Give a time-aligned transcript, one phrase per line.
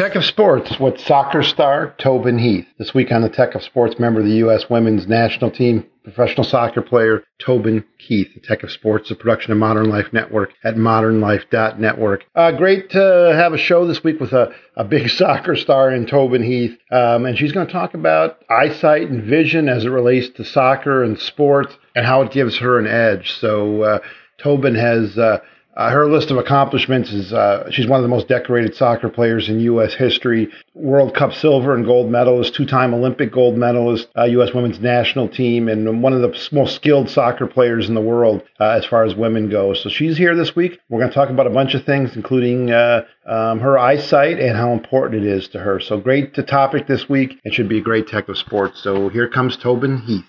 [0.00, 2.66] Tech of Sports with soccer star Tobin Heath.
[2.78, 4.70] This week on the Tech of Sports, member of the U.S.
[4.70, 8.28] women's national team, professional soccer player Tobin Heath.
[8.32, 12.24] The Tech of Sports, a production of Modern Life Network at modernlife.network.
[12.34, 16.06] Uh, great to have a show this week with a, a big soccer star in
[16.06, 16.78] Tobin Heath.
[16.90, 21.04] Um, and she's going to talk about eyesight and vision as it relates to soccer
[21.04, 23.32] and sports and how it gives her an edge.
[23.32, 23.98] So, uh,
[24.38, 25.18] Tobin has.
[25.18, 25.40] Uh,
[25.80, 29.48] uh, her list of accomplishments is uh, she's one of the most decorated soccer players
[29.48, 29.94] in U.S.
[29.94, 30.52] history.
[30.74, 34.52] World Cup silver and gold medalist, two-time Olympic gold medalist, uh, U.S.
[34.52, 38.76] women's national team, and one of the most skilled soccer players in the world uh,
[38.76, 39.72] as far as women go.
[39.72, 40.78] So she's here this week.
[40.90, 44.54] We're going to talk about a bunch of things, including uh, um, her eyesight and
[44.58, 45.80] how important it is to her.
[45.80, 47.40] So great to topic this week.
[47.42, 48.82] It should be a great tech of sports.
[48.82, 50.26] So here comes Tobin Heath.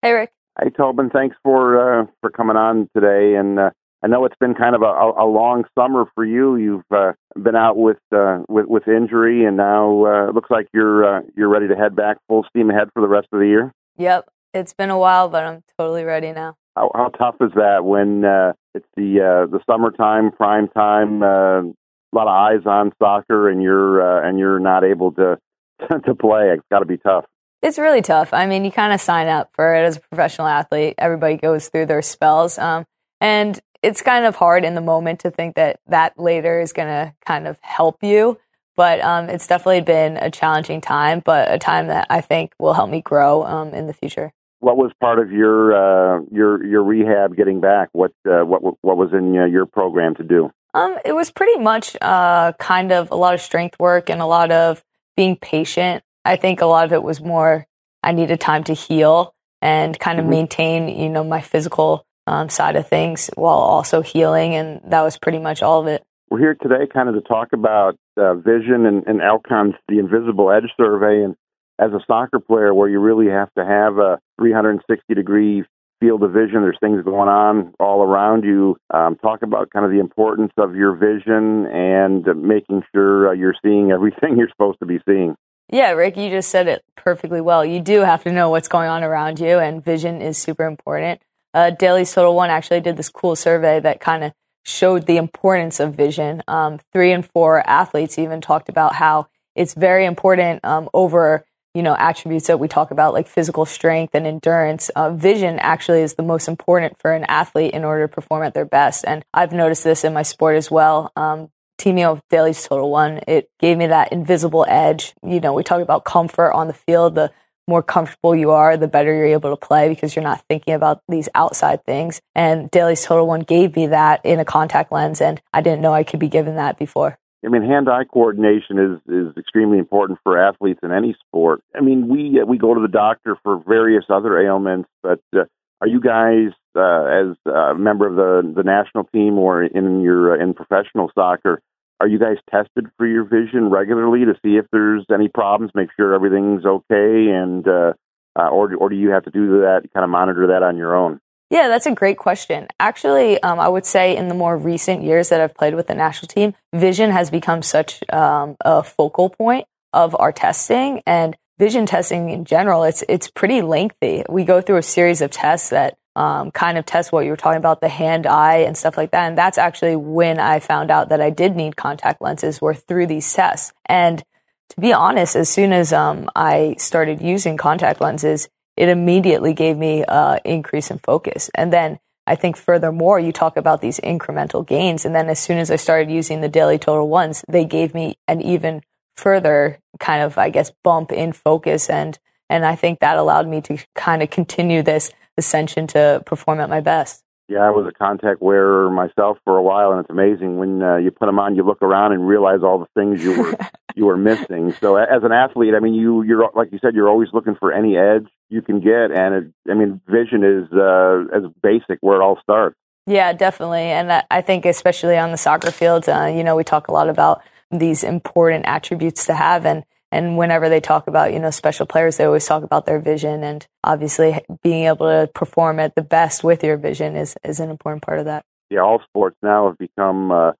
[0.00, 0.32] Hey, Rick.
[0.58, 1.10] Hey, Tobin.
[1.10, 3.70] Thanks for uh, for coming on today and
[4.04, 6.56] I know it's been kind of a, a long summer for you.
[6.56, 10.68] You've uh, been out with, uh, with with injury, and now uh, it looks like
[10.74, 13.46] you're uh, you're ready to head back full steam ahead for the rest of the
[13.46, 13.72] year.
[13.96, 16.54] Yep, it's been a while, but I'm totally ready now.
[16.76, 21.60] How, how tough is that when uh, it's the uh, the summertime, prime time, uh,
[21.60, 25.38] a lot of eyes on soccer, and you're uh, and you're not able to
[26.04, 26.50] to play?
[26.52, 27.24] It's got to be tough.
[27.62, 28.34] It's really tough.
[28.34, 30.96] I mean, you kind of sign up for it as a professional athlete.
[30.98, 32.58] Everybody goes through their spells.
[32.58, 32.84] Um,
[33.22, 36.88] and it's kind of hard in the moment to think that that later is going
[36.88, 38.38] to kind of help you.
[38.76, 42.72] But um, it's definitely been a challenging time, but a time that I think will
[42.72, 44.32] help me grow um, in the future.
[44.58, 47.90] What was part of your uh, your your rehab getting back?
[47.92, 50.50] What uh, what what was in uh, your program to do?
[50.72, 54.26] Um, it was pretty much uh, kind of a lot of strength work and a
[54.26, 54.82] lot of
[55.16, 56.02] being patient.
[56.24, 57.66] I think a lot of it was more
[58.02, 60.30] I needed time to heal and kind of mm-hmm.
[60.30, 64.54] maintain, you know, my physical um, side of things while also healing.
[64.54, 66.02] And that was pretty much all of it.
[66.30, 70.50] We're here today kind of to talk about uh, vision and, and Alcon's The Invisible
[70.50, 71.22] Edge survey.
[71.22, 71.36] And
[71.78, 75.64] as a soccer player, where you really have to have a 360 degree
[76.00, 78.76] field of vision, there's things going on all around you.
[78.92, 83.54] Um, talk about kind of the importance of your vision and making sure uh, you're
[83.64, 85.34] seeing everything you're supposed to be seeing.
[85.70, 87.64] Yeah, Rick, you just said it perfectly well.
[87.64, 91.22] You do have to know what's going on around you, and vision is super important
[91.54, 94.32] uh, Daily Total One actually did this cool survey that kind of
[94.64, 96.42] showed the importance of vision.
[96.48, 101.44] Um, three and four athletes even talked about how it's very important um, over
[101.74, 104.88] you know attributes that we talk about like physical strength and endurance.
[104.90, 108.54] Uh, vision actually is the most important for an athlete in order to perform at
[108.54, 109.04] their best.
[109.06, 111.12] And I've noticed this in my sport as well.
[111.16, 115.14] Um, teaming up with Daily Total One, it gave me that invisible edge.
[115.22, 117.32] You know, we talk about comfort on the field, the
[117.68, 121.02] more comfortable you are, the better you're able to play because you're not thinking about
[121.08, 122.20] these outside things.
[122.34, 125.92] And Dailies Total One gave me that in a contact lens, and I didn't know
[125.92, 127.18] I could be given that before.
[127.44, 131.60] I mean, hand-eye coordination is is extremely important for athletes in any sport.
[131.74, 135.44] I mean, we uh, we go to the doctor for various other ailments, but uh,
[135.80, 140.32] are you guys, uh, as a member of the the national team or in your
[140.32, 141.60] uh, in professional soccer,
[142.00, 145.90] are you guys tested for your vision regularly to see if there's any problems, make
[145.96, 147.92] sure everything's okay, and uh,
[148.38, 150.96] uh, or or do you have to do that, kind of monitor that on your
[150.96, 151.20] own?
[151.50, 152.68] Yeah, that's a great question.
[152.80, 155.94] Actually, um, I would say in the more recent years that I've played with the
[155.94, 161.86] national team, vision has become such um, a focal point of our testing and vision
[161.86, 162.82] testing in general.
[162.82, 164.24] It's it's pretty lengthy.
[164.28, 167.36] We go through a series of tests that um, kind of test what you were
[167.36, 169.28] talking about, the hand eye and stuff like that.
[169.28, 173.06] And that's actually when I found out that I did need contact lenses were through
[173.06, 173.72] these tests.
[173.86, 174.22] And
[174.70, 179.76] to be honest, as soon as um, I started using contact lenses, it immediately gave
[179.76, 181.50] me uh, increase in focus.
[181.54, 185.04] And then I think furthermore, you talk about these incremental gains.
[185.04, 188.18] And then as soon as I started using the daily total ones, they gave me
[188.26, 188.82] an even
[189.16, 191.90] further kind of, I guess, bump in focus.
[191.90, 192.18] And,
[192.48, 196.68] and I think that allowed me to kind of continue this ascension to perform at
[196.68, 197.24] my best.
[197.46, 200.96] Yeah, I was a contact wearer myself for a while, and it's amazing when uh,
[200.96, 201.56] you put them on.
[201.56, 203.58] You look around and realize all the things you were
[203.94, 204.72] you were missing.
[204.80, 207.70] So, as an athlete, I mean, you you're like you said, you're always looking for
[207.70, 212.18] any edge you can get, and it, I mean, vision is uh, as basic where
[212.18, 212.76] it all starts.
[213.06, 216.88] Yeah, definitely, and I think especially on the soccer field, uh, you know, we talk
[216.88, 219.84] a lot about these important attributes to have, and
[220.14, 223.42] and whenever they talk about, you know, special players, they always talk about their vision.
[223.42, 227.68] And obviously being able to perform at the best with your vision is, is an
[227.68, 228.44] important part of that.
[228.70, 230.52] Yeah, all sports now have become uh,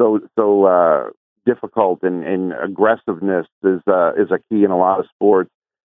[0.00, 1.10] so, so uh,
[1.44, 5.50] difficult and, and aggressiveness is, uh, is a key in a lot of sports.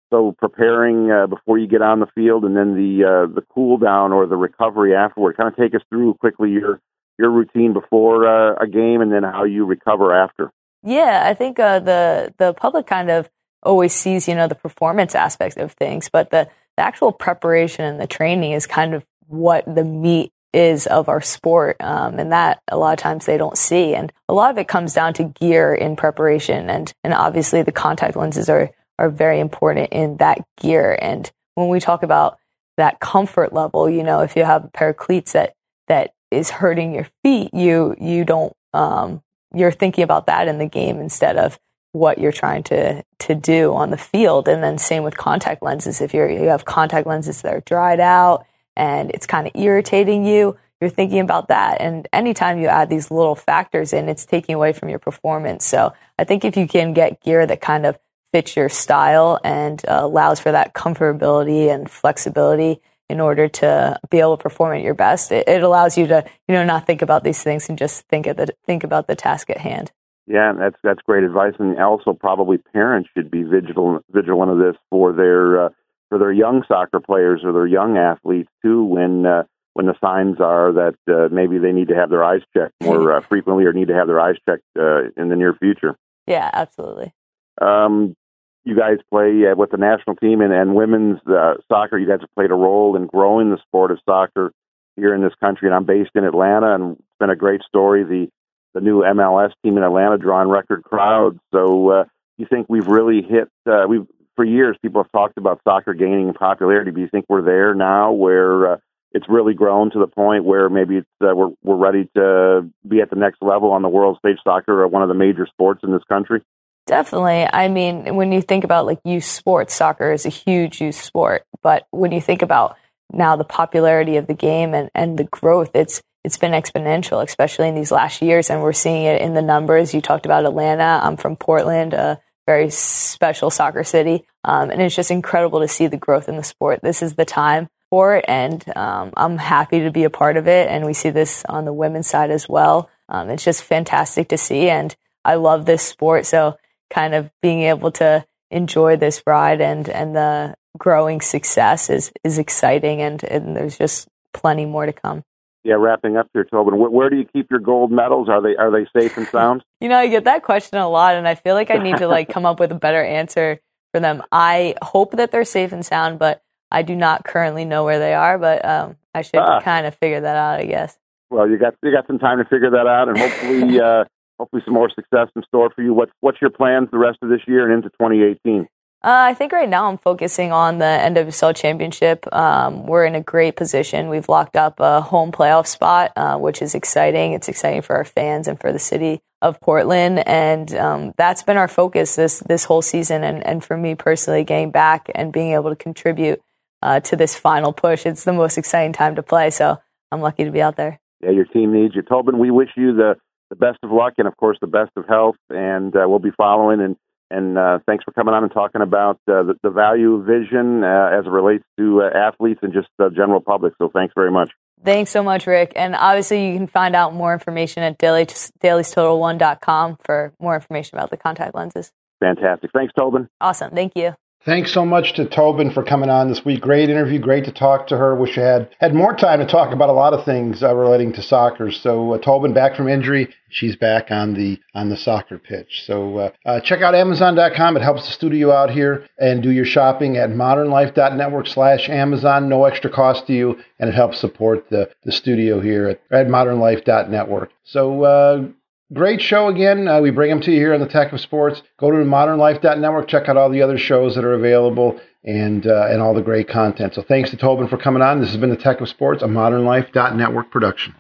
[0.10, 3.78] So preparing uh, before you get on the field and then the, uh, the cool
[3.78, 6.82] down or the recovery afterward, kind of take us through quickly your,
[7.20, 10.52] your routine before uh, a game and then how you recover after.
[10.84, 13.30] Yeah, I think uh, the the public kind of
[13.64, 18.00] always sees you know the performance aspect of things, but the, the actual preparation and
[18.00, 22.62] the training is kind of what the meat is of our sport, um, and that
[22.68, 23.96] a lot of times they don't see.
[23.96, 27.72] And a lot of it comes down to gear in preparation, and and obviously the
[27.72, 30.98] contact lenses are are very important in that gear.
[31.00, 32.38] And when we talk about
[32.78, 35.54] that comfort level, you know, if you have a pair of cleats that
[35.88, 39.22] that is hurting your feet, you you don't um,
[39.54, 41.60] you're thinking about that in the game instead of
[41.94, 44.48] what you're trying to to do on the field.
[44.48, 46.02] And then same with contact lenses.
[46.02, 48.46] If you're you have contact lenses that are dried out
[48.76, 51.82] and it's kind of irritating you, you're thinking about that.
[51.82, 55.66] And anytime you add these little factors in, it's taking away from your performance.
[55.66, 58.00] So I think if you can get gear that kind of
[58.32, 64.20] fits your style and uh, allows for that comfortability and flexibility in order to be
[64.20, 67.02] able to perform at your best, it, it allows you to, you know, not think
[67.02, 69.92] about these things and just think of the think about the task at hand.
[70.28, 74.76] Yeah, that's that's great advice, and also probably parents should be vigilant vigilant of this
[74.90, 75.70] for their uh,
[76.10, 78.84] for their young soccer players or their young athletes too.
[78.86, 79.44] When uh,
[79.74, 83.12] when the signs are that uh, maybe they need to have their eyes checked more
[83.12, 85.98] uh, frequently or need to have their eyes checked uh, in the near future.
[86.28, 87.14] Yeah, absolutely.
[87.60, 88.16] Um,
[88.64, 91.98] you guys play uh, with the national team and, and women's uh, soccer.
[91.98, 94.52] You guys have played a role in growing the sport of soccer
[94.96, 95.68] here in this country.
[95.68, 98.04] And I'm based in Atlanta, and it's been a great story.
[98.04, 98.30] The
[98.74, 101.40] the new MLS team in Atlanta drawing record crowds.
[101.52, 102.04] So uh,
[102.38, 103.50] you think we've really hit?
[103.66, 106.92] Uh, we've for years people have talked about soccer gaining in popularity.
[106.92, 108.78] Do you think we're there now where uh,
[109.12, 113.02] it's really grown to the point where maybe it's, uh, we're we're ready to be
[113.02, 114.38] at the next level on the world stage?
[114.44, 116.42] Soccer, or one of the major sports in this country.
[116.88, 117.48] Definitely.
[117.52, 121.46] I mean, when you think about like youth sports, soccer is a huge youth sport.
[121.62, 122.76] But when you think about
[123.12, 127.68] now the popularity of the game and, and the growth, it's it's been exponential, especially
[127.68, 129.94] in these last years, and we're seeing it in the numbers.
[129.94, 131.00] You talked about Atlanta.
[131.04, 135.88] I'm from Portland, a very special soccer city, um, and it's just incredible to see
[135.88, 136.82] the growth in the sport.
[136.84, 140.48] This is the time for it, and um, I'm happy to be a part of
[140.48, 140.70] it.
[140.70, 142.90] And we see this on the women's side as well.
[143.10, 144.96] Um, it's just fantastic to see, and
[145.26, 146.26] I love this sport.
[146.28, 146.58] So
[146.92, 152.38] kind of being able to enjoy this ride and and the growing success is is
[152.38, 155.24] exciting and, and there's just plenty more to come.
[155.64, 156.78] Yeah, wrapping up here, Tobin.
[156.80, 158.30] Where, where, do you keep your gold medals?
[158.30, 159.64] Are they are they safe and sound?
[159.82, 162.08] you know, I get that question a lot, and I feel like I need to
[162.08, 163.60] like come up with a better answer
[163.94, 164.24] for them.
[164.32, 166.42] I hope that they're safe and sound, but
[166.72, 168.40] I do not currently know where they are.
[168.40, 169.62] But um, I should ah.
[169.62, 170.98] kind of figure that out, I guess.
[171.30, 174.06] Well, you got you got some time to figure that out, and hopefully uh,
[174.42, 175.94] hopefully some more success in store for you.
[175.94, 178.68] What's what's your plans the rest of this year and into 2018?
[179.04, 182.32] Uh, I think right now I'm focusing on the NWSL championship.
[182.34, 184.10] Um, we're in a great position.
[184.10, 187.34] We've locked up a home playoff spot, uh, which is exciting.
[187.34, 191.58] It's exciting for our fans and for the city of Portland, and um, that's been
[191.58, 193.24] our focus this this whole season.
[193.24, 196.42] And, and for me personally, getting back and being able to contribute
[196.82, 199.52] uh, to this final push, it's the most exciting time to play.
[199.52, 199.78] So
[200.12, 201.00] I'm lucky to be out there.
[201.22, 202.40] Yeah, your team needs you, Tobin.
[202.40, 203.16] We wish you the
[203.52, 205.36] the best of luck and, of course, the best of health.
[205.50, 206.82] And uh, we'll be following.
[206.82, 206.96] And
[207.30, 211.12] and uh, thanks for coming on and talking about uh, the, the, value vision uh,
[211.18, 213.74] as it relates to uh, athletes and just the general public.
[213.82, 214.52] So thanks very much.
[214.84, 215.72] Thanks so much, Rick.
[215.78, 221.10] And obviously, you can find out more information at daily, dailiestotal1.com for more information about
[221.10, 221.94] the contact lenses.
[222.20, 222.72] Fantastic.
[222.74, 223.30] Thanks, Tobin.
[223.40, 223.72] Awesome.
[223.72, 224.14] Thank you.
[224.44, 226.62] Thanks so much to Tobin for coming on this week.
[226.62, 227.20] Great interview.
[227.20, 228.16] Great to talk to her.
[228.16, 231.14] Wish I had had more time to talk about a lot of things uh, relating
[231.14, 231.70] to soccer.
[231.72, 233.32] So uh, Tobin back from injury.
[233.50, 235.84] She's back on the on the soccer pitch.
[235.86, 237.78] So uh, uh check out Amazon.com.
[237.78, 242.50] It helps the studio out here and do your shopping at modernlife.network slash Amazon.
[242.50, 246.26] No extra cost to you, and it helps support the the studio here at, at
[246.26, 247.52] modernlife.network.
[247.64, 248.48] So uh,
[248.94, 249.88] Great show again.
[249.88, 251.62] Uh, we bring them to you here on the Tech of Sports.
[251.80, 256.02] Go to modernlife.network, check out all the other shows that are available and uh, and
[256.02, 256.96] all the great content.
[256.96, 258.20] So thanks to Tobin for coming on.
[258.20, 260.96] This has been the Tech of Sports, a modernlife.network production.